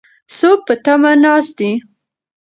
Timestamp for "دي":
1.59-1.71